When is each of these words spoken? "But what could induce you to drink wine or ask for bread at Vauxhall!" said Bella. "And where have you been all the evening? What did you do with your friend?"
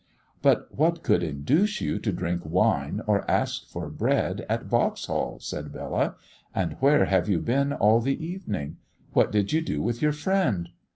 "But 0.41 0.75
what 0.75 1.03
could 1.03 1.21
induce 1.21 1.79
you 1.79 1.99
to 1.99 2.11
drink 2.11 2.41
wine 2.43 3.01
or 3.05 3.23
ask 3.29 3.67
for 3.67 3.87
bread 3.87 4.47
at 4.49 4.63
Vauxhall!" 4.63 5.37
said 5.41 5.71
Bella. 5.71 6.15
"And 6.55 6.73
where 6.79 7.05
have 7.05 7.29
you 7.29 7.37
been 7.39 7.71
all 7.71 7.99
the 7.99 8.19
evening? 8.25 8.77
What 9.13 9.31
did 9.31 9.53
you 9.53 9.61
do 9.61 9.79
with 9.79 10.01
your 10.01 10.11
friend?" 10.13 10.69